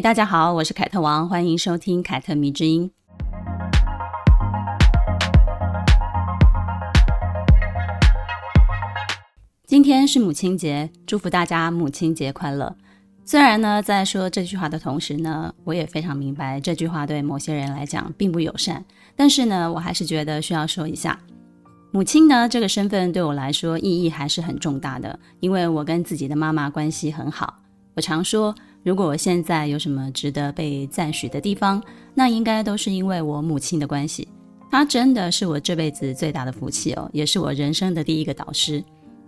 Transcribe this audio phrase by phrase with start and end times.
[0.00, 2.88] 大家好，我是凯特王，欢迎收听凯特迷之音。
[9.66, 12.76] 今天是母亲节，祝福大家母亲节快乐。
[13.24, 18.84] 虽然呢，在说这句话的同时呢，我也非常明白这句话对某些人来讲并不友善，
[19.16, 21.18] 但是呢，我还是觉得需要说一下，
[21.90, 27.56] 母亲呢这个身份对我来说意义还是很重大的，因为我跟自己的妈妈关系很好。
[27.94, 31.82] 我常说，如果我现在有什么值得被赞许的地方，
[32.14, 34.26] 那应该都是因为我母亲的关系。
[34.70, 38.82] 她真的是我这辈子最大的福气哦，也是我人生的第一个导师。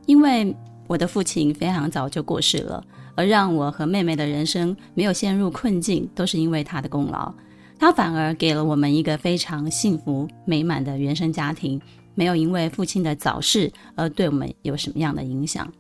[0.07, 0.55] 因为
[0.87, 2.83] 我的父亲非常早就过世了，
[3.15, 7.33] 而让我和妹妹的人生没有陷入困境，都是因为他的功劳。
[7.79, 11.81] 他反而给了我们一个非常幸福美满的原生家庭，
[12.15, 15.71] 没有因为父亲的早逝而对我们有什么样的影响。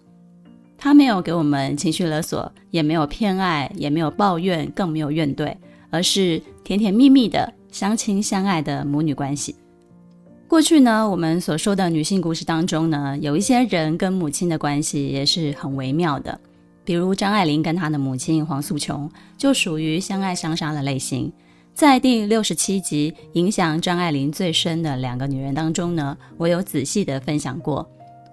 [0.82, 5.54] 他没有给我们情绪勒索，也没有偏爱，也没有抱怨，更没有怨怼，
[5.90, 9.54] 而是甜甜蜜蜜的相亲相爱的母女关系。
[10.48, 16.40] 过去呢，我们所说的女性故事当中呢，有一些人跟母亲的关系也是很微妙的，
[16.82, 21.30] 比如张爱玲跟她的母亲黄素琼就属于相爱相杀的类型。
[21.74, 27.86] 在第六十七集影响张爱玲最深的两个女人当中呢，我有仔细的分享过。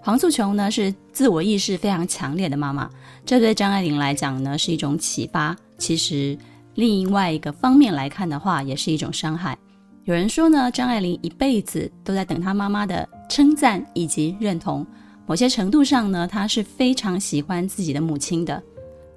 [0.08, 2.90] 黄素琼呢是自我意识非常强烈的妈妈，
[3.26, 6.38] 这对张爱玲来讲呢是一种启发，其实
[6.76, 9.58] 另外一个方面来看的话，也是一种伤害。
[10.06, 14.88] 有人说呢，张爱玲一辈子都在等她妈妈的称赞以及认同。
[15.26, 18.64] 某些程度上呢，她是非常喜欢自己的母亲的。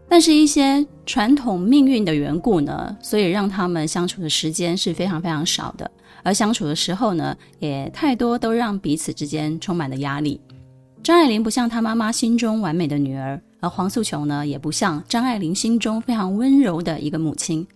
[0.09, 5.89] 但是，一些传统命运的缘故呢，所以让他们相处的时间是非常非常少的。
[6.25, 10.41] 而相处的时候呢，也太多都让彼此之间充满了压力。
[11.03, 17.67] 张爱玲不像她妈妈心中完美的女儿，而黄素琼呢，也不像张爱玲心中非常温柔的一个母亲。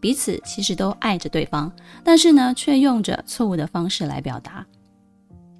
[0.00, 1.70] 彼此其实都爱着对方，
[2.02, 4.66] 但是呢，却用着错误的方式来表达。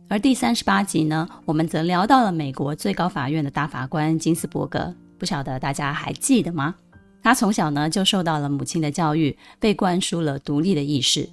[0.09, 6.75] 而第三十八集呢，我们则聊到了美国最高法院的大法官金斯伯格，不晓得大家还记得吗？
[7.22, 11.28] 他从小呢就受到了母亲的教育，被灌输了独立的意识，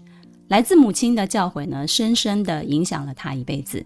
[0.50, 3.84] 来自母亲的教诲呢，深深地影响了他一辈子。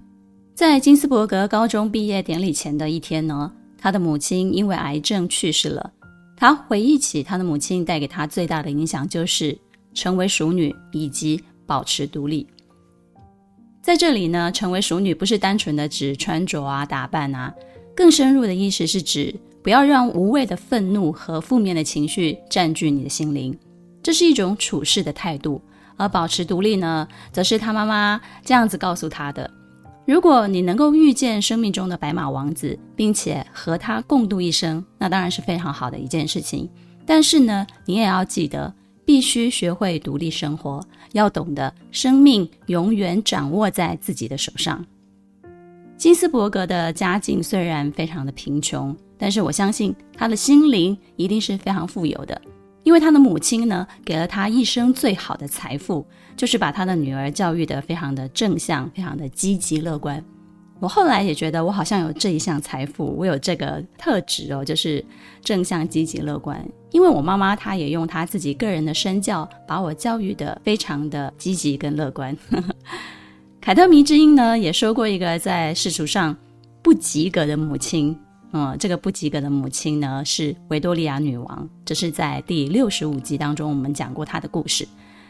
[0.55, 5.91] 在金斯伯格高中毕业典礼前的一天呢，他的母亲因为癌症去世了。
[6.37, 9.57] 他回忆起他的母亲带给他最大的影响，就是
[9.95, 12.45] 成为熟女以及保持独立。
[13.81, 17.51] 在这里呢，成为熟女不是单纯的指穿着啊、打扮啊，
[17.95, 23.57] 更深入的意思是指不要让无谓的愤怒和负面的情绪占据你的心灵，
[24.03, 25.59] 这是一种处事的态度。
[25.95, 29.49] 而保持独立呢，则是他妈妈这样子告诉他的。
[30.05, 36.69] 如果你能够遇见生命中的白马王子，并且和他共度一生，那当然是非常好的一件事情。
[37.05, 38.73] 但是呢，你也要记得，
[39.05, 44.85] 必须学会独立生活，要懂得生命永远掌握在自己的手上。
[45.95, 52.41] 金斯伯格的家境虽然非常的贫穷，但是我相信他的心灵一定是非常富有的。
[52.83, 56.05] 因为他的母亲呢，给了他一生最好的财富，
[56.35, 60.23] 就是把他的女儿教育得非常的正向，非常的积极乐观。
[60.79, 65.03] 我后来也觉得，我好像有这一项财富，我有这个特质哦，就是
[65.41, 66.61] 正向、积极、乐观。
[66.91, 72.35] 因为我妈妈她也用她自己个人的身教，把我教育得非常的积极跟乐观。
[73.61, 76.35] 凯特迷之音呢，也说过一个在世俗上
[76.81, 78.13] 不及格的母亲。
[78.55, 81.67] 嗯，这个不及格的母亲呢，是维多利亚女王。
[81.83, 84.87] 这是在第六十五集当中我们讲过她的故事。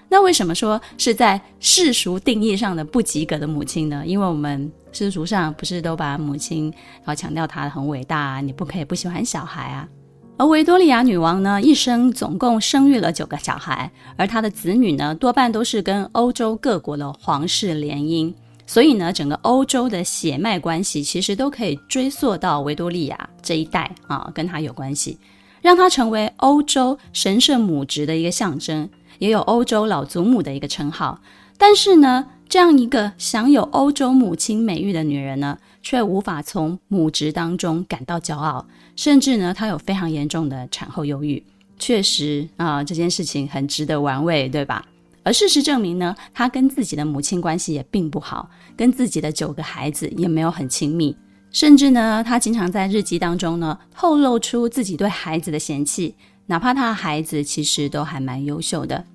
[0.09, 4.03] 那为什么说是在世俗定义上的不及格的母亲呢？
[4.05, 6.65] 因为我们世俗上不是都把母亲
[6.97, 9.87] 然后强调她很伟大啊，你不可以不喜欢小孩啊。
[10.35, 18.33] 而维多利亚女王呢，一生总共生育了九个小孩，而她的子女呢，多半都是跟欧洲各国的皇室联姻。
[18.65, 25.17] 所以呢，整个欧洲的血脉关系其实都可以追溯到维多利亚这一代啊，跟她有关系，
[25.61, 28.89] 让她成为欧洲神圣母职的一个象征，
[29.19, 31.19] 也有欧洲老祖母的一个称号。
[31.57, 38.65] 但是呢，这样一个享有欧洲母亲美誉的女人呢，却无法从母职当中感到骄傲，
[38.95, 41.43] 甚至呢，她有非常严重的产后忧郁。
[41.77, 44.85] 确实啊，这件事情很值得玩味，对吧？
[45.23, 51.15] 而事实证明呢，他跟自己的母亲关系也并不好，跟自己的九个孩子也没有很亲密。
[51.51, 56.15] 甚至呢，她经常在日记当中呢透露出自己对孩子的嫌弃，
[56.47, 59.05] 哪怕她的孩子其实都还蛮优秀的。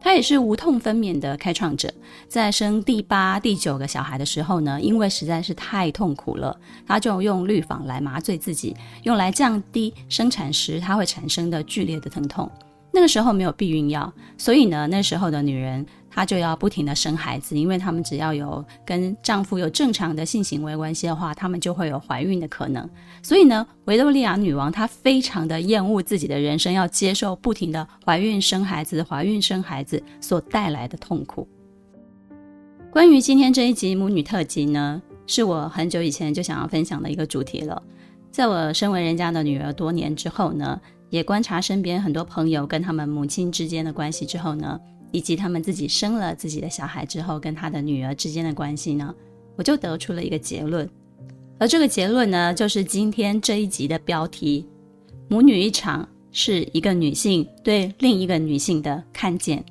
[0.00, 1.88] 她也是无痛分娩的开创者，
[2.28, 6.54] 在生第八、第九个小孩的时候呢，因为实在是太痛苦了，
[6.86, 12.50] 她就用氯仿来麻醉自己，用来降低生产时他会产生的剧烈的疼痛。
[12.94, 22.88] 那个时候没有避孕药，所以呢，那时候的女人她就要不停地生孩子，因为她们只要有跟丈夫有正常的性行为关系的话，她们就会有怀孕的可能。
[23.20, 31.48] 所以呢，维多利亚女王她非常的厌恶自己的人生，要接受不停的怀孕生孩子、怀孕生孩子所带来的痛苦。
[32.92, 37.82] 关于今天这一集母女特辑呢，是我很久以前就想要分享的一个主题了。
[38.30, 40.80] 在我身为人家的女儿多年之后呢，
[41.14, 44.80] 也观察身边很多朋友跟他们母亲之间的关系之后呢，
[45.12, 49.14] 以及他们自己生了自己的小孩之后跟他的女儿之间的关系呢，
[49.54, 50.90] 我就得出了一个结论。
[51.56, 54.66] 而这个结论呢，就是今天这一集的标题：
[55.28, 59.64] 母女一场，是一个女性对另一个女性的看见。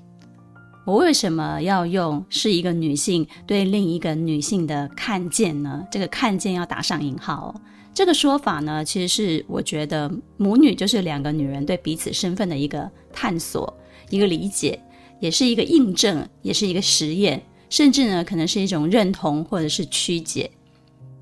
[0.85, 5.85] 我为什么要用是一个女性对另一个女性的看见呢？
[5.91, 7.61] 这个看见要打上引号哦。
[7.93, 13.71] 这个说法呢，其实是我觉得母女就是两个女人对彼此身份的一个探索、
[14.09, 14.79] 一个理解，
[15.19, 20.49] 也是一个印证，也是一个实验，甚至呢，可能是一种认同或者是曲解。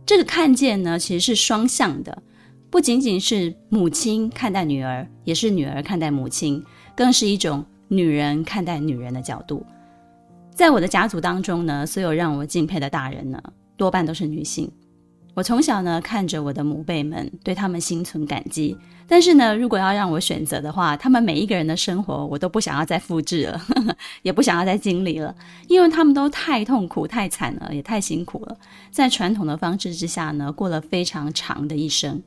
[0.05, 2.23] 这个看见呢，其实是双向的，
[2.69, 6.63] 不仅仅是母亲看待女儿，也是女儿看待母亲，
[6.95, 9.65] 更是一种女人看待女人的角度。
[10.55, 13.41] 在我的家族当中呢，所有让我敬佩的大人呢，
[13.75, 14.71] 多半都是女性。
[15.33, 18.77] 我从小呢，看着我的母辈们，对他们心存感激。
[19.07, 25.33] 但是呢，如果要让我选择的话，他们每一个人的生活，我都不想要再复制了，呵呵，也不想要再经历了，
[25.67, 28.57] 因为他们都太痛苦、太惨了，也太辛苦了。
[28.89, 32.21] 在传统的方式之下呢，过了非常长的一生。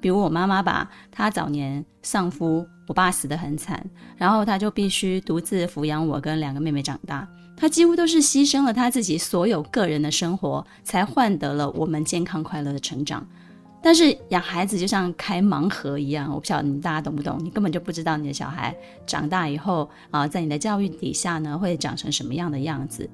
[0.00, 3.84] 比如我妈妈吧，她早年丧夫，我爸死得很惨，
[4.16, 7.28] 然后她就必须独自抚养我跟两个妹妹长大。
[7.60, 13.24] 他几乎都是牺牲了他自己所有个人的生活，才换得了我们健康快乐的成长。
[13.82, 17.38] 但是养孩子就像开盲盒一样，我不晓得你大家懂不懂？
[17.44, 18.74] 你根本就不知道你的小孩
[19.06, 23.08] 长大以后啊，在你的教育底下呢，会长成什么样的样子。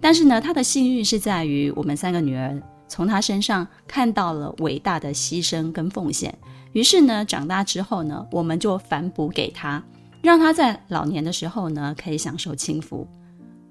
[0.00, 6.34] 但是呢，他的幸运是在于我们三个女儿从他身上看到了伟大的牺牲跟奉献。
[6.72, 9.82] 于是呢，长大之后呢，我们就反哺给他，
[10.22, 13.06] 让他在老年的时候呢，可以享受清福。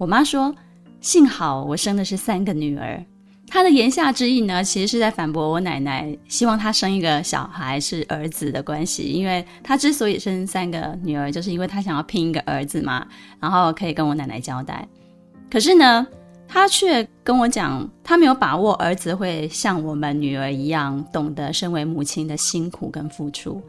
[0.01, 0.51] 我妈说
[0.99, 3.05] ：“幸好我生的是三个女儿。”
[3.45, 9.03] 她的言下之意呢，其实是在反驳我奶奶希望她生一个小孩是儿子的关系。
[9.03, 13.05] 因为她之所以生三个女儿，就是因为她想要拼一个儿子嘛，
[13.39, 14.87] 然后可以跟我奶奶交代。
[15.51, 16.07] 可是呢，
[16.47, 23.61] 她却跟我讲，她没有把握儿子会像我们女儿一样懂得身为母亲的辛苦跟付出。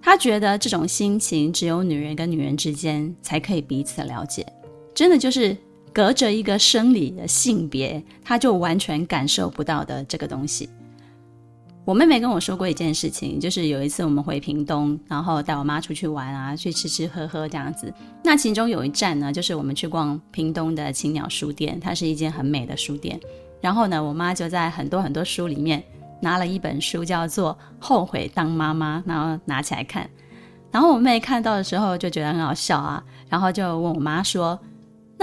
[0.00, 4.46] 她觉得这种心情只有女人跟女人之间才可以彼此了解。
[4.94, 5.56] 真的就是
[5.92, 10.68] 隔着一个生理的性别，他就完全感受不到的这个东西。
[11.84, 17.92] 我妹妹跟我说过一件事情，就是有一次我们回屏东，然后带我妈出去玩啊，去吃吃喝喝这样子。
[18.22, 23.20] 那其中有一站呢，就是我们去逛屏东的青鸟书店，它是一间很美的书店。
[23.60, 25.82] 然后呢，我妈就在很多很多书里面
[26.20, 30.08] 拿了一本书，叫做《后悔当妈妈》，然后拿起来看。
[30.70, 34.58] 然后我妹看到的时候就觉得很好笑啊，然后就问我妈说。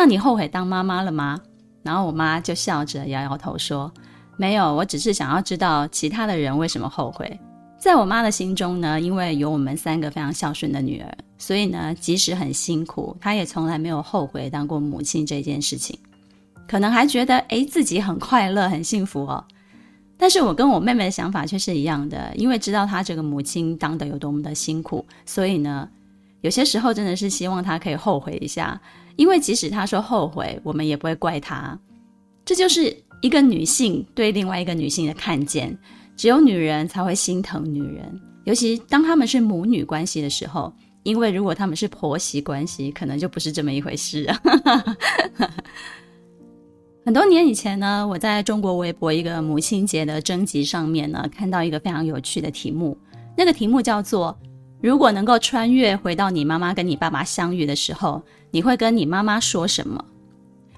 [0.03, 1.39] 那你后悔当妈妈了吗？
[1.83, 3.93] 然后我妈就笑着摇摇头说
[4.35, 7.39] ：“没有，我只是想要知道其他的人为什么后悔。”
[7.77, 15.95] 在我妈的心中呢，因为有我们三个非常孝顺的女儿，所以呢，即使很辛苦，她也从来没有后悔当过母亲这件事情。
[16.67, 19.45] 可能还觉得诶，自己很快乐、很幸福哦。
[20.17, 25.87] 但是我跟我妹妹的想法却是一样的，因为知道她这个母亲当得有多么的辛苦，所以呢，
[26.41, 28.81] 有些时候真的是希望她可以后悔一下。
[29.15, 31.77] 因为即使她说后悔，我们也不会怪她。
[32.45, 35.77] 这就是一个女性对另外一个女性的看见。
[36.17, 40.73] 只有女人才会心疼女人，尤其当她们是母女关系的时候。
[41.03, 44.39] 因为如果她们是婆媳关系，可能就不是这么一回事啊。
[47.03, 52.95] 很多年以前呢，我在中国微博一个母亲节的征集上面呢，看到一个非常有趣的题目。
[53.35, 54.37] 那个题目叫做。
[54.81, 60.03] 如果能够穿越回到你妈妈跟你爸爸相遇的时候，你会跟你妈妈说什么？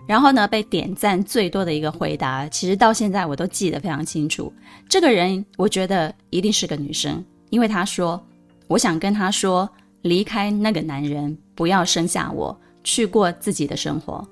[0.06, 4.52] 然后呢，被点赞最多的一个回答，其实到现在我都记得非常清楚。
[4.90, 8.22] 这个人我觉得一定是个女生，因为她说
[8.68, 9.70] ：“我想跟他说，
[10.02, 14.28] 离开那个男人，不要生下我，去过自己的生活。”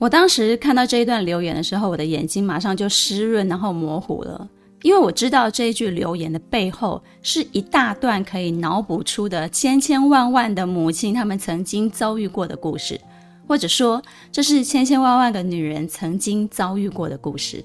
[0.00, 4.48] 我当时看到这一段留言的时候，我的眼睛马上就湿润，然后模糊了。
[4.82, 12.98] 因为我知道这一句留言的背后是一大段可以脑补出的千千万万的母亲她们曾经遭遇过的故事，
[13.46, 17.64] 或者说这是千千万万个女人曾经遭遇过的故事。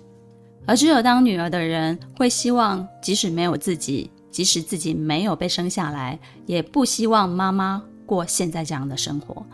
[0.65, 9.45] 而只有当女儿的人会希望，即使没有自己，即使自己没有被生下来，也不希望妈妈过现在这样的生活。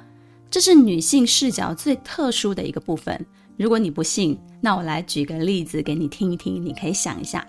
[0.49, 3.25] 这是女性视角最特殊的一个部分。
[3.57, 7.45] 如果你不信，那我来举个例子给你听一听，你可以想一下。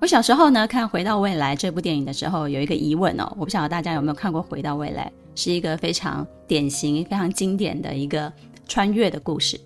[0.00, 8.32] 我小时候呢，看《回到未来》这部电影的时候，有一个疑问哦，我不晓得大家有没有看过《回到未来》，是一个非常典型、非常经典的一个
[8.66, 9.60] 穿越的故事。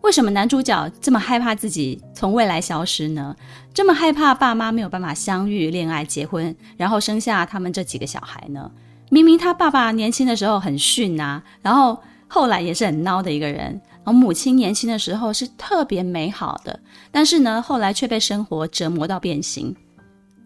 [0.00, 3.36] 为什么男主角这么害怕自己从未来消失呢？
[3.72, 8.70] 这么害怕爸妈没有办法相遇、恋爱、结婚，然后生下他们这几个小孩呢？
[9.10, 13.80] 明明他爸爸年轻的时候很逊啊，然后后来也是很孬的一个人。
[14.06, 16.78] 我母亲年轻的时候是特别美好的，
[17.10, 19.74] 但是呢，后来却被生活折磨到变形。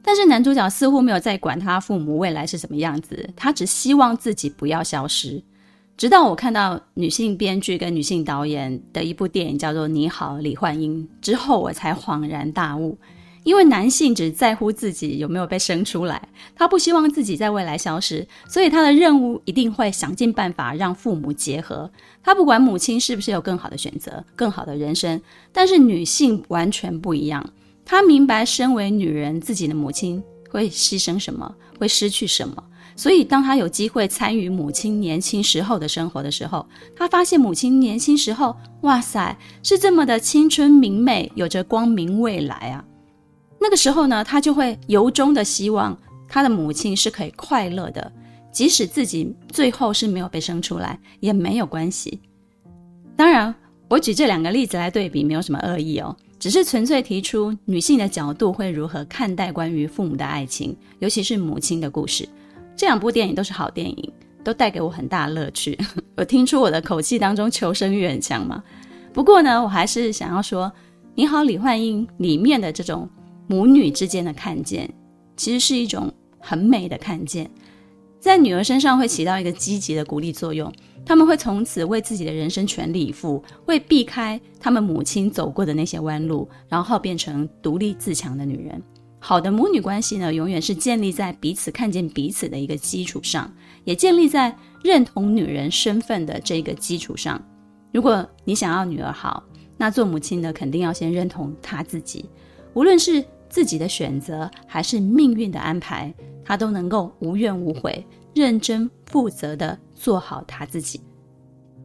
[0.02, 5.42] 但是男主角似乎没有在管他父母未来是什么样子，他只希望自己不要消失。
[5.98, 12.96] 直到我看到女性编剧跟女性导演的一部电影叫做《你好，李焕英》之后，我才恍然大悟。
[13.42, 21.90] 因为男性只在乎自己有没有被生出来，他不希望自己在未来消失，所以他的任务一定会想尽办法让父母结合。
[22.22, 25.20] 他不管母亲是不是有更好的选择、更好的人生，
[25.52, 27.44] 但是女性完全不一样。
[27.84, 32.62] 她明白身为女人，自己的母亲会牺牲什么，会失去什么。
[32.94, 42.84] 所以，当他有机会参与母亲年轻时候的生活的时候，他发现母亲年轻时候，哇塞，是这么的青春明媚，有着光明未来啊！
[43.60, 48.10] 那个时候呢，他就会由衷的希望他的母亲是可以快乐的，
[48.50, 52.20] 即使自己最后是没有被生出来，也没有关系。
[53.14, 53.54] 当然，
[53.88, 62.26] 我举这两个例子来对比，没有什么恶意哦，只是纯粹提出女性的角度会如何看待关于父母的爱情，尤其是母亲的故事。
[62.74, 64.12] 这两部电影都是好电影，
[64.42, 65.78] 都带给我很大乐趣。
[66.16, 68.64] 我听出我的口气当中求生欲很强吗？
[69.12, 70.66] 不过呢，我还是想要说，
[71.14, 73.06] 《你好，李焕英》里面的这种
[73.50, 74.88] 母女之间的看见，
[75.36, 77.50] 其实是一种很美的看见，
[78.20, 80.72] 在女儿身上会起到一个积极的鼓励作用。
[81.04, 88.80] 他们会从此为自己的人生全力以赴，会避开他们母亲走过的那些弯路，然后变成独立自强的女人。
[89.18, 93.52] 好的母女关系呢，永远是建立在彼此看见彼此的一个基础上，
[93.82, 97.42] 也建立在认同女人身份的这个基础上。
[97.92, 99.42] 如果你想要女儿好，
[99.76, 102.26] 那做母亲的肯定要先认同她自己，
[102.74, 108.02] 无论是自己的选择还是命运的安排，他都能够无怨无悔、
[108.34, 110.98] 认真负责地做好他自己。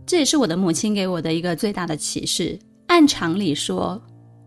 [0.05, 2.57] 这也是我的母亲给我的一个最大的启示。
[2.87, 4.01] 按常理说，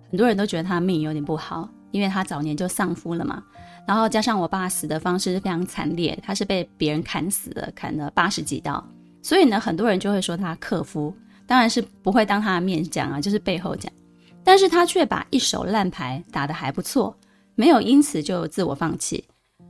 [0.08, 1.68] 很多人都觉得他命有点不好。
[1.90, 3.42] 因为他早年就丧夫了嘛，
[3.86, 8.86] 然后加上我爸死的方式非常惨烈，他是被别人砍死的，砍了八十几刀，
[9.22, 11.14] 所以呢，很多人就会说他克夫，
[11.46, 13.90] 当然是不会当他的面讲啊，就是背后讲，
[14.48, 17.14] 但是他却把一手烂牌打得还不错，
[17.54, 19.22] 没有因此就自我放弃，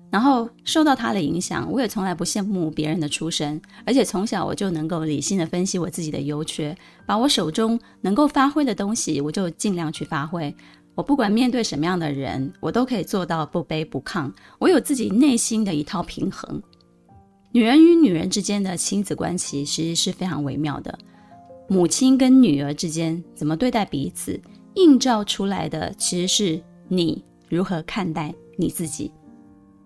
[0.09, 10.55] 然后受到他的影响，我也从来不羡慕别人的出身，而且从小我就能够理性的分析我自己的优缺，把我手中能够发挥的东西，我就尽量去发挥。
[10.95, 14.33] 我不管面对什么样的人，我都可以做到不卑不亢。
[14.61, 16.63] 我有自己内心的一套平衡。
[17.51, 20.97] 女人与女人之间的亲子关系其实是非常微妙的。
[21.67, 24.41] 母亲跟女儿之间怎么对待彼此，
[24.79, 29.13] 映照出来的其实是你如何看待你自己。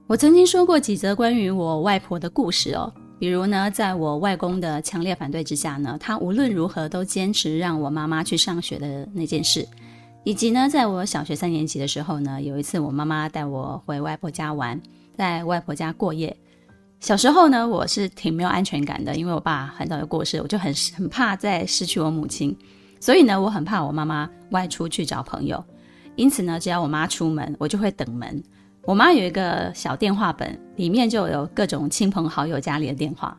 [0.06, 9.66] 我曾经说过几则关于我外婆的故事哦，比如呢，在我外公的强烈反对之下呢，他无论如何都坚持让我妈妈去上学的那件事。
[10.24, 14.78] 以及呢，在我小学三年级的时候呢，有一次我妈妈带我回外婆家玩，
[15.16, 16.36] 在外婆家过夜。
[17.00, 22.56] 小时候呢，我是挺没有安全感的，因为我爸很早就过世，我就很很怕再失去我母亲，
[23.02, 25.62] 所以呢，我很怕我妈妈外出去找朋友。
[26.14, 28.40] 因此呢，只要我妈出门，我就会等门。
[28.84, 33.36] 我妈有一个小电话本，里面就有各种亲朋好友家里的电话。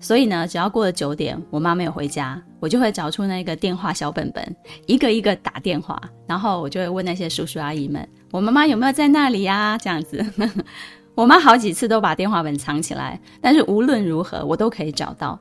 [0.00, 9.78] 所以呢，只要过了九点，我妈没有回家，我就会找出那个电话小本本，一个一个打电话，然后我就会问那些叔叔阿姨们，我妈妈有没有在那里呀？
[9.78, 10.20] 这样子，
[11.14, 15.38] 我妈好几次都把电话本藏起来，但是无论如何，我都可以找到。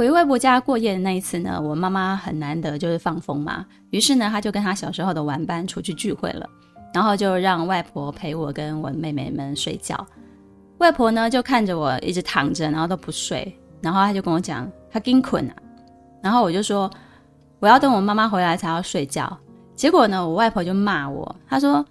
[0.00, 6.48] 回外婆家过夜的那一次呢，我妈妈很难得就是放风嘛，于是呢，她就跟她小时候的玩伴出去聚会了，
[6.94, 10.06] 然后就让外婆陪我跟我妹妹们睡觉。
[10.78, 13.54] 外婆呢就看着我一直躺着，然后都不睡。
[13.82, 15.54] 然后她就跟我讲，她惊困了，
[16.22, 16.90] 然后我就说，
[17.58, 19.38] 我要等我妈妈回来才要睡觉。
[19.76, 21.84] 结果呢，我外婆就骂我，她说：“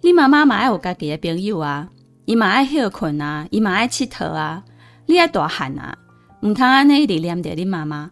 [0.00, 1.86] 你妈妈嘛爱我家己的朋友啊，
[2.24, 4.64] 伊嘛爱休困啊，伊嘛爱佚佗啊，
[5.04, 5.94] 你爱大汉啊，
[6.42, 8.10] 唔通安尼一直念着你妈妈。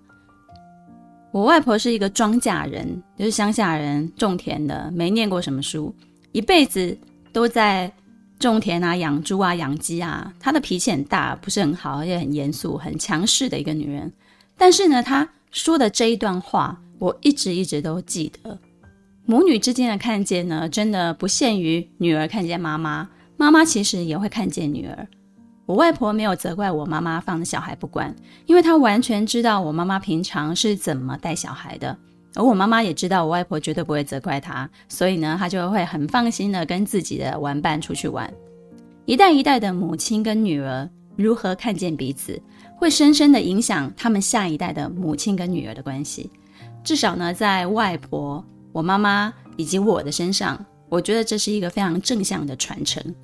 [1.30, 5.94] 我外婆是一个庄稼人，就是乡下人，种田的，没念过什么书，
[6.32, 6.96] 一辈子
[7.32, 7.92] 都在
[8.38, 10.32] 种田啊、养猪啊、养鸡啊。
[10.40, 14.12] 她的脾气很大，不是很好，而且很严肃、很强势的一个女人。
[14.56, 18.58] 但是呢，她说的这一段话，我一直一直都记得。
[19.26, 25.06] 母女之间的看见呢，真的不限于女儿看见妈妈，妈妈其实也会看见女儿。
[25.68, 31.94] 我外婆没有责怪我妈妈放小孩不管，因为她完全知道我妈妈平常是怎么带小孩的，
[32.34, 38.32] 而我妈妈也知道我外婆绝对不会责怪她，所以呢，她就会很放心的跟自己的玩伴出去玩。
[39.04, 42.40] 一代一代的母亲跟女儿如何看见彼此，
[42.78, 46.30] 会深深的影响他们下一代的母亲跟女儿的关系。
[46.82, 53.14] 至少呢，在外婆、我妈妈以及我的身上，我觉得这是一个非常正向的传承。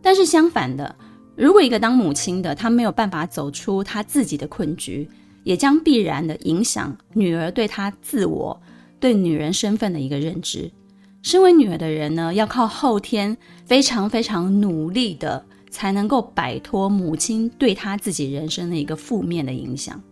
[0.00, 0.94] 但是相反的，
[1.38, 5.08] 如果一个当母亲的，她没有办法走出她自己的困局，
[5.44, 8.60] 也将必然的影响女儿对她自我、
[8.98, 10.68] 对女人身份的一个认知。
[11.22, 20.02] 身为女儿的人呢，要靠后天非常非常努力的，才能够摆脱母亲对她自己人生的一个负面的影响。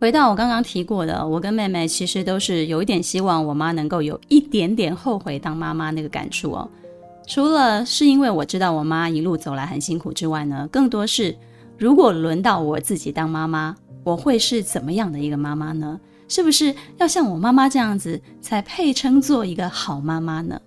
[0.00, 6.68] 回到我刚刚提过的，我跟妹妹其实都是有一点希望我妈能够有一点点后悔当妈妈那个感触哦。
[7.26, 11.36] 除了是因为我知道我妈一路走来很辛苦之外呢，更多是
[11.76, 16.00] 如果轮到我自己当妈妈，我会是怎么样的一个妈妈呢？
[16.28, 20.60] 是不是要像我妈妈这样子才配称作一个好妈妈呢？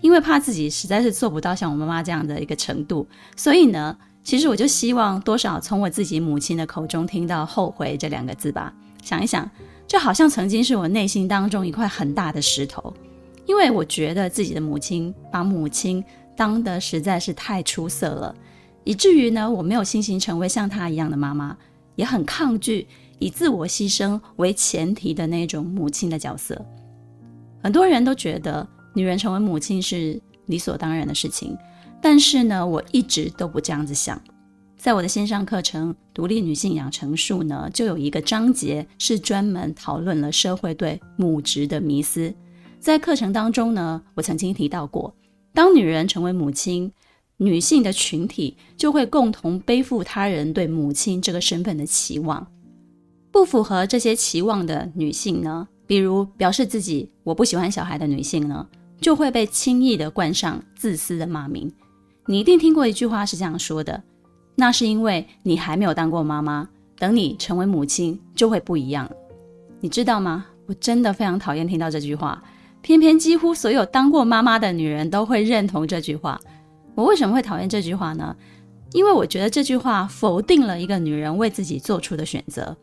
[0.00, 3.06] 因为怕自己实在是做不到像我妈妈这样的一个程度，
[3.36, 8.72] 所以呢，其实我就希望多少从我自己母亲的口中听到“后悔”这两个字吧。
[9.02, 9.48] 想一想，
[9.86, 12.92] 就好像曾经是我内心当中一块很大的石头。
[13.46, 16.02] 因为我觉得自己的母亲把母亲
[16.36, 18.34] 当得实在是太出色了，
[18.84, 21.56] 以至于呢，我没有信心成为像她一样的妈妈，
[21.96, 22.86] 也很抗拒
[23.18, 26.60] 以自我牺牲为前提的那种母亲的角色。
[27.62, 31.56] 很多人都觉得女人成为母亲是理所当然的事情，
[32.00, 34.20] 但是呢，我一直都不这样子想。
[34.76, 42.34] 在我的线上课程《独立女性养成术》呢，就有一个章节是专门讨论了社会对母职的迷思。
[42.82, 45.14] 在课程当中呢，我曾经提到过，
[45.54, 46.90] 当女人成为母亲，
[47.36, 52.44] 女性的群体就会共同背负他人对母亲这个身份的期望。
[53.30, 58.66] 不符合这些期望的女性呢，比如表示自己我不喜欢小孩的女性呢，
[59.00, 61.72] 就会被轻易地冠上自私的骂名。
[62.26, 64.02] 你一定听过一句话是这样说的：
[64.56, 66.68] 那是因为你还没有当过妈妈，
[66.98, 69.08] 等你成为母亲就会不一样。
[69.78, 70.46] 你知道吗？
[70.66, 72.42] 我真的非常讨厌听到这句话。
[72.82, 76.38] 偏偏几乎所有当过妈妈的女人都会认同这句话。
[76.94, 78.36] 我为什么会讨厌这句话呢？
[78.92, 82.76] 因为我觉得这句话否定了一个女人为自己做出的选择。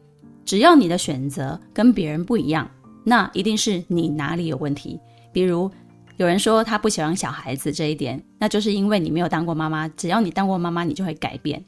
[0.43, 2.67] 只要你的选择跟别人不一样，
[3.03, 4.99] 那一定是你哪里有问题。
[5.31, 5.69] 比如
[6.17, 9.87] 有人说他不喜欢小孩子这一点，那就是因为你没有当过妈妈。
[9.89, 11.63] 只要你当过妈妈，你就会改变。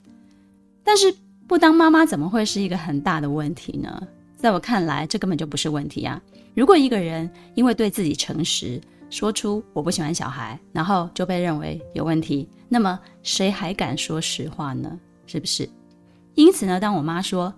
[0.84, 1.14] 但是
[1.48, 4.02] 不当妈妈怎么会是一个很大的问题呢？
[4.36, 6.20] 在我看来，这根本就不是问题啊。
[6.54, 15.00] 如果一个人因为对自己诚实，说出我不喜欢小孩，然后就被认为有问题，那么谁还敢说实话呢？
[15.26, 15.68] 是不是？
[16.36, 17.54] 因此呢，当我妈说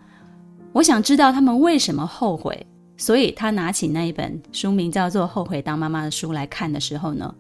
[0.72, 2.66] 我想知道他们为什么后悔，
[2.98, 7.34] 所以她拿起那一本书名叫做《后悔当妈妈》的书来看的时候呢，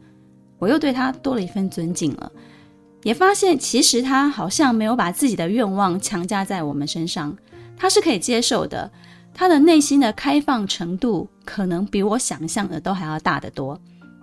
[0.58, 2.32] 我又对她多了一份尊敬了，
[3.04, 7.36] 也发现其实她好像没有把自己的愿望强加在我们身上，
[7.76, 8.92] 她是可以接受的。
[9.34, 13.80] 他的内心的开放程度可能比我想象的都还要大得多，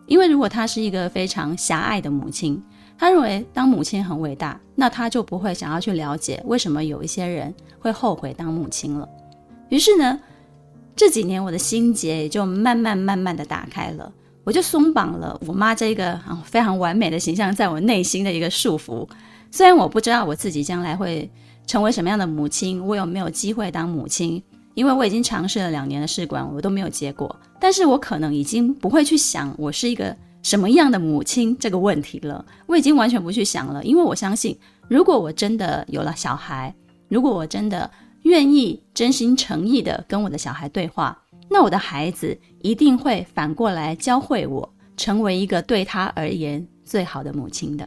[0.06, 2.62] 因为如果他是一个非常狭隘的母亲，
[2.96, 9.08] 他认为当母亲很伟大，那他就不会想要去了解为什么有一些人会后悔当母亲了。
[9.68, 10.20] 于是呢，
[10.94, 14.12] 这几年我的心结也就慢慢慢慢的打开了，
[14.44, 19.08] 我就松绑了我妈这个啊非常完美的形象在我内心的一个束缚。
[19.50, 21.28] 虽然我不知道我自己将来会
[21.66, 24.42] 成为什么样的母亲，我有没有机会当母亲。
[24.80, 27.38] 因为我已经尝试了两年的试管，我都没有结果。
[27.60, 32.42] 但是我可能已经不会去想我是一个什么样的母亲这个问题了。
[32.64, 36.74] 我已经完全不去想了，因为我相信，如果我真的有了小孩，
[37.10, 37.90] 如果我真的
[38.22, 41.14] 愿意真心诚意的跟我的小孩对话，
[41.50, 44.66] 那我的孩子一定会反过来教会我，
[44.96, 47.86] 成为一个对他而言最好的母亲的。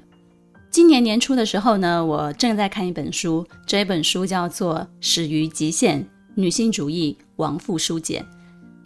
[0.69, 5.99] 今年年初的时候呢，我正在看一本书，这本书叫做《始于极限》。
[6.35, 8.25] 女性主义亡父书简，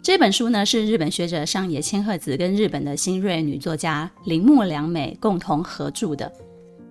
[0.02, 6.30] 这本书呢是日本学者上野千鹤子跟日本的新锐女作家铃木良美共同合著的。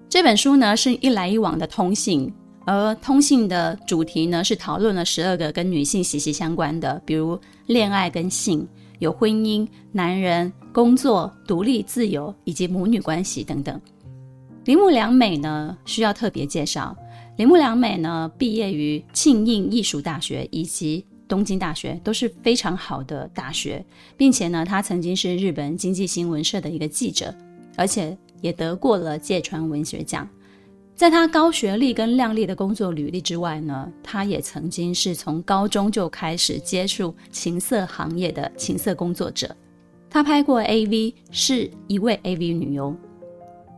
[0.10, 2.34] 这本书呢是一来一往的通信，
[2.65, 8.67] 而通信的主题呢是讨论了十二个跟女性息息相关的，比如恋爱跟性、
[8.98, 13.80] 有婚姻、男人、工作、独立自由以及母女关系等等。
[14.65, 16.98] 铃木良美呢需要特别介绍，
[17.38, 21.06] 铃木良美呢毕业于庆应艺术大学以及。
[21.30, 27.36] 东京大学都是非常好的大学，并且呢，她曾经是日本经济新闻社的一个记者，
[27.76, 30.26] 而且也得过了芥川文学奖。
[30.95, 39.54] 在他高学历跟亮丽的工作履历之外呢，他也曾经是从高中就开始接触情色行业的情色工作者。
[40.10, 42.95] 他拍过 AV，是一位 AV 女优。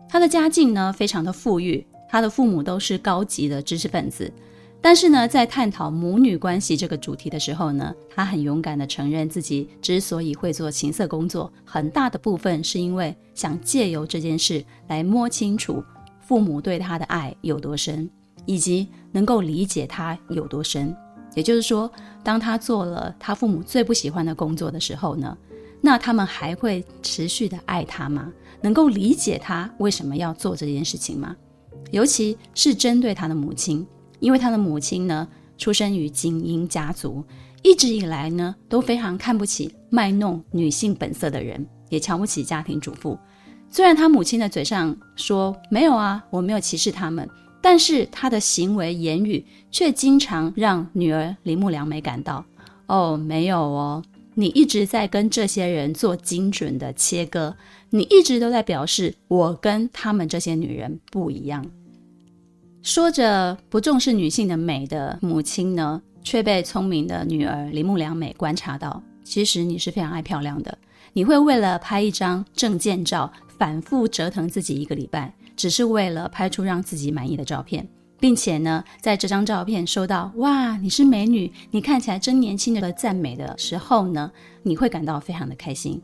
[0.08, 4.32] 她的家境呢，非常的富裕，他的父母都是高级的知识分子。
[4.82, 15.84] 但是呢，在探讨母女关系这个主题的时候呢，他很勇敢地承认自己之所以会做情色工作，很大的部分是因为想借由这件事来摸清楚
[16.22, 18.10] 父母对他的爱有多深，
[18.46, 20.96] 以及能够理解他有多深。
[21.36, 21.92] 也就是说，
[22.24, 25.38] 当他做了他父母最不喜欢的工作的时候呢，
[25.82, 28.32] 那他们还会持续地爱他吗？
[28.62, 31.36] 能够理解他为什么要做这件事情吗？
[31.92, 33.86] 尤其是针对他的母亲。
[34.20, 35.26] 因为他的母亲呢，
[35.58, 37.24] 出生于精英家族，
[37.64, 43.18] 一直以来呢都非常看不起卖弄女性本色的人，也瞧不起家庭主妇。
[43.70, 47.30] 虽然他母亲的嘴上说没有啊，我没有歧视他们，
[47.62, 52.44] 但是他的行为言语却经常让女儿林木良美感到，
[52.88, 54.04] 哦，没有哦，
[54.40, 57.58] 你一直在跟这些人做精准的切割，
[57.90, 61.66] 你一直都在表示我跟他们这些女人不一样。
[62.82, 70.78] 说着不重视女性的美的母亲呢，却被聪明的女儿林木良美观察到，其实你是非常爱漂亮的。
[71.12, 77.86] 你会为了拍一张证件照，反复折腾自己一个礼拜，只是为了拍出让自己满意的照片，
[78.20, 84.32] 并且呢，在这张照片收到“哇，你是美女，你看起来真年轻”的赞美的时候呢，
[84.64, 86.02] 你会感到非常的开心。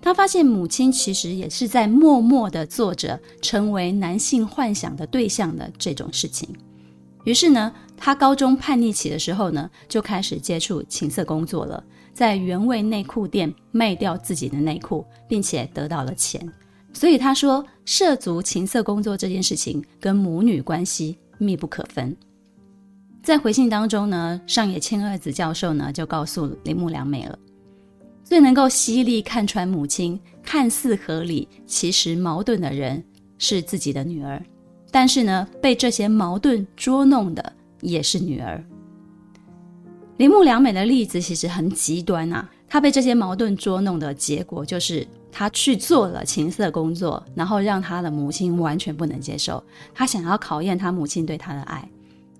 [0.00, 6.48] 他发现母亲其实也是在默默地做着成为男性幻想的对象的这种事情。
[7.24, 16.44] 于是呢，他高中叛逆期的时候呢，就开始接触情色工作了，在原味内裤店卖掉自己的内裤，并且得到了钱。
[16.92, 22.16] 所以他说，涉足情色工作这件事情跟母女关系密不可分。
[23.22, 27.38] 在回信当中呢，上野千鹤子教授呢就告诉铃木良美了。
[28.24, 33.02] 最能够犀利看穿母亲看似合理，其实矛盾的人
[33.36, 34.42] 是自己的女儿，
[34.90, 38.64] 但是呢，被这些矛盾捉弄的也是女儿。
[40.16, 49.64] 铃木良美的例子其实很极端啊，她被这些矛盾捉弄的结果就是他去做了情色工作，然后让他的母亲完全不能接受，
[49.94, 51.88] 他想要考验他母亲对他的爱。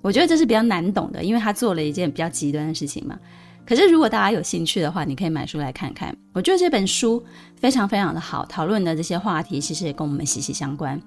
[0.03, 3.19] 我觉得这是比较难懂的，因为他做了一件比较极端的事情嘛。
[3.65, 6.15] 可是，如果大家有兴趣的话，你可以买书来看看。
[6.33, 7.23] 我觉得这本书
[7.57, 11.01] 非常非常的好，讨论的这些话题其实也跟我们息息相关。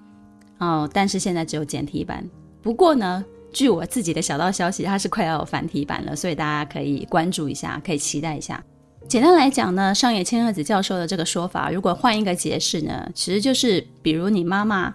[0.60, 2.26] 哦，但是现在只有简体版。
[2.62, 8.64] 不过呢，据我自己的小道消息，它是快要有繁体版了，所以大家可以关注一下，可以期待一下。
[9.08, 14.94] 简单来讲呢，上野千鹤子教授的这个说法，如果换一个解释呢，其实就是，比如你妈妈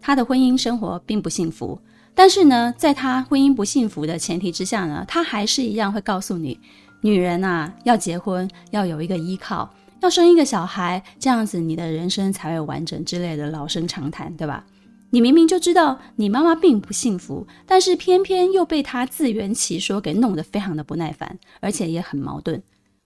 [0.00, 1.78] 她的婚姻生活并不幸福，
[2.12, 6.58] 但是呢，在她婚姻不幸福的前提之下呢，她还是一样会告诉你。
[7.02, 14.64] 女人啊，要结婚，要有一个依靠，要生一个小孩，这样子你的人生才会完整之类的老生常谈，对吧？
[15.10, 22.60] 你明明就知道你妈妈并不幸福，但是偏偏又被她自圆其说给弄得非常的不耐烦，而且也很矛盾。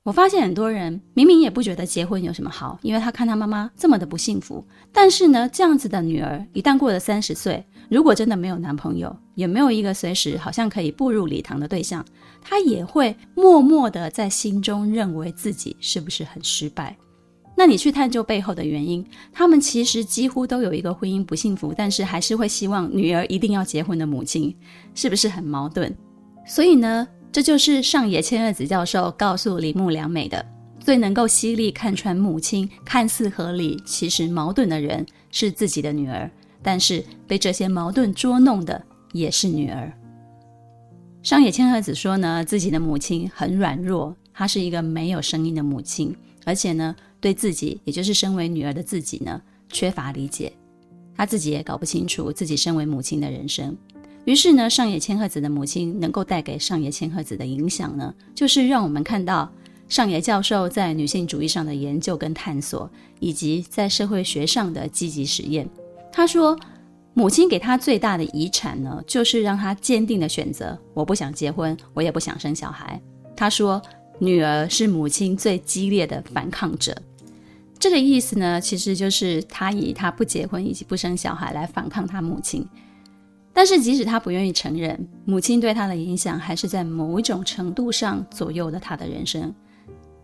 [0.07, 12.05] 我发现很多人明明也不觉得结婚有什么好，因为他看他妈妈这么的不幸福，但是呢，这样子的女儿一旦过了三十岁，如果真的没有男朋友，也没有一个随时好像可以步入礼堂的对象，
[12.41, 16.97] 她也会默默的在心中认为自己是不是很失败？
[17.57, 24.57] 那你去探究背后的原因，他们其实几乎都有一个婚姻不幸福，但是还是会希望女儿一定要结婚的母亲，
[24.95, 25.93] 是不是很矛盾？
[26.47, 30.45] 所以呢，这就是上野千鹤子教授告诉铃木良美的：
[30.81, 36.31] 最能够犀利看穿母亲看似合理，其实矛盾的人是自己的女儿。
[36.63, 39.93] 但是被这些矛盾捉弄的也是女儿。
[41.23, 50.53] 上野千鹤子说呢，自己的母亲很软弱，她是一个没有声音的母亲，而且呢，对自己，也就是身为女儿的自己呢，缺乏理解。
[51.17, 53.77] 她自己也搞不清楚自己身为母亲的人生。
[54.27, 59.49] 于是呢，上野千鹤子的母亲能够带给上野千鹤子的影响呢，就是让我们看到
[59.89, 65.69] 上野教授在女性主义上的研究跟探索，以及在社会学上的积极实验。
[66.13, 66.59] 他说，
[67.15, 73.01] 母亲给他最大的遗产呢，就是让他坚定的选择：我不想结婚，我也不想生小孩。
[73.37, 73.81] 他说，
[74.19, 77.01] 女儿是母亲最激烈的反抗者。
[77.79, 82.67] 这个意思呢，其实就是他以他不结婚以及不生小孩来反抗他母亲。
[83.57, 89.51] 但是即使他不愿意承认，母亲对他的影响还是在某一种程度上左右了他的人生。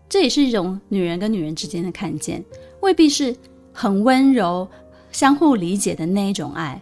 [0.07, 2.45] 这也是一种女人跟女人之间的看见，
[2.81, 3.35] 未必是
[3.73, 4.69] 很温柔、
[5.11, 6.79] 相互理解的那一种爱。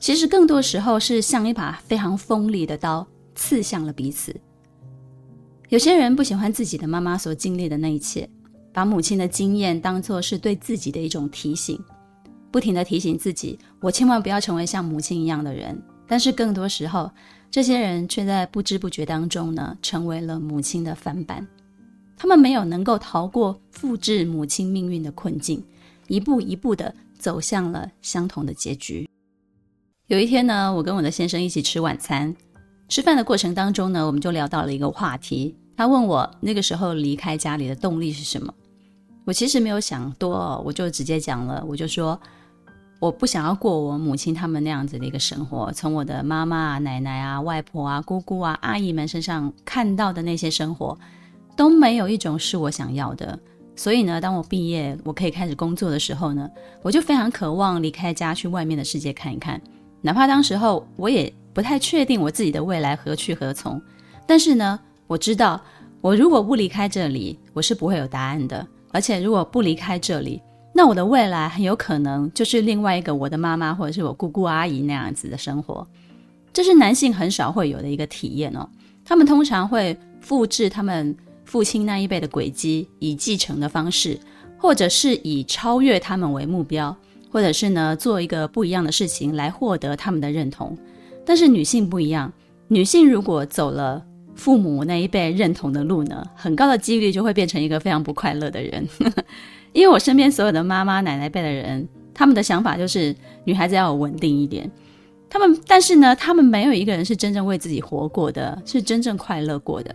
[0.00, 4.34] 其实更多时候是像一把非常锋利的刀，刺向了彼此。
[5.68, 8.28] 有些人不喜欢自己的妈妈所经历的那一切。
[8.72, 11.78] 把母亲的经验当作是对自己的一种提醒，
[12.50, 15.80] 不停地提醒自己，我千万不要成为像母亲一样的人。
[16.06, 17.10] 但是更多时候，
[17.50, 21.46] 这些人却在不知不觉当中呢，成为了母亲的翻版。
[22.16, 25.64] 他们没有能够逃过复制母亲命运的困境，
[26.08, 29.08] 一步一步的走向了相同的结局。
[30.06, 32.34] 有一天呢，我跟我的先生一起吃晚餐，
[32.88, 35.56] 吃饭的过程当中呢，我们就聊到了一个话题。
[35.76, 38.52] 他问我那个时候离开家里的动力是什么？
[39.24, 42.20] 我其实没有想多，我就直接讲了，我就说
[43.02, 50.96] 我不想要过我母亲他们那样子的一个生活，从我的妈妈啊、奶奶啊、外婆啊、姑姑啊、阿姨们身上看到的那些生活，
[51.56, 53.36] 都没有一种是我想要的。
[53.74, 56.48] 所以呢，当我毕业，我可以开始工作的时候呢，
[56.80, 59.60] 我就非常渴望离开家，去外面的世界看一看。
[60.00, 63.82] 哪怕当时候我也不太确定我自己的未来何去何从，
[64.28, 65.60] 但是呢，我知道
[66.00, 68.64] 我如果不离开这里，我是不会有答案的。
[68.92, 70.40] 而且，如果不离开这里，
[70.72, 75.86] 那我的未来很有可能就是另外一个我的妈妈或者是我姑姑阿姨那样子的生活。
[76.52, 78.68] 这是男性很少会有的一个体验哦。
[79.04, 84.18] 他们通常会复制他们父亲那一辈的轨迹，以继承的方式，
[84.58, 86.96] 或者是以超越他们为目标，
[87.30, 90.76] 或者是呢做一个不一样的事情来获得他们的认同。
[91.24, 92.32] 但是女性不一样，
[92.68, 94.04] 女性如果走了。
[94.34, 98.88] 父母那一辈认同的路呢，很高的几率就会变成一个非常不快乐的人。
[99.72, 104.70] 因为我身边所有的妈妈、奶奶辈的人，他们的想法就是女孩子要稳定一点。
[105.30, 109.94] 他们，但是呢，他们没有一个人是真正为自己活过的，是真正快乐过的。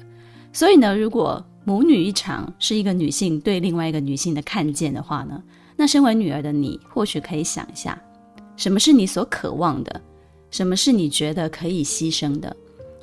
[0.52, 5.44] 所以呢，如果母女一场是一个女性对另外一个女性的看见的话呢，
[5.76, 8.02] 那身为女儿的你，或许可以想一下，
[8.56, 10.02] 什么是你所渴望的，
[10.50, 12.56] 什么是你觉得可以牺牲的。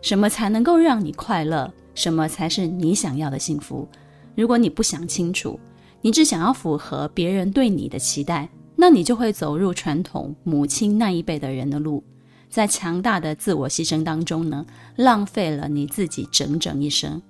[0.03, 1.73] 什么才能够让你快乐？
[1.95, 3.89] 什么才是你想要的幸福？
[4.35, 5.61] 如果你不想清楚，
[6.05, 12.05] 你只想要符合别人对你的期待，那你就会走入传统母亲那一辈的人的路，
[12.51, 17.23] 在强大的自我牺牲当中呢，浪费了你自己整整一生。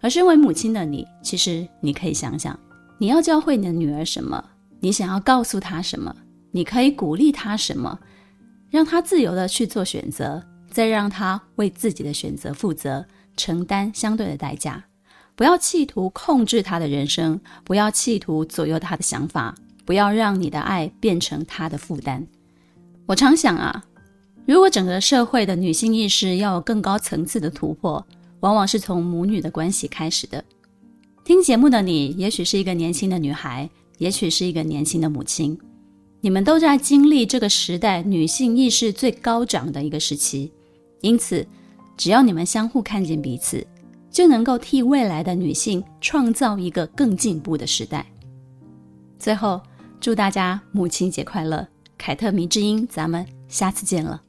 [0.00, 2.58] 而身为母亲的你，其实你可以想想，
[2.98, 4.44] 你要教会你的女儿什么？
[4.80, 6.12] 你想要告诉她什么？
[6.50, 7.96] 你可以鼓励她什么？
[8.70, 10.42] 让她自由地去做选择。
[10.68, 14.84] 再让她为自己的选择负责，承担相对的代价。
[15.40, 19.54] 不要企图控制他的人生，不要企图左右他的想法，
[19.86, 22.26] 不要让你的爱变成他的负担。
[23.06, 23.82] 我常想啊，
[24.44, 28.06] 如果整个社会的女性意识要有更高层次的突破，
[28.40, 30.44] 往往是从母女的关系开始的。
[31.24, 35.58] 听节目的你，也许是一个年轻的女孩，也许是一个年轻的母亲，
[36.20, 40.52] 你们都在经历这个时代女性意识最高涨的一个时期。
[41.00, 41.46] 因此，
[41.96, 43.66] 只要你们相互看见彼此，
[44.10, 48.04] 就能够替未来的女性创造一个更进步的时代。
[49.18, 49.60] 最后，
[50.00, 51.66] 祝大家母亲节快乐！
[51.96, 54.22] 凯特迷之音，咱们下次见了。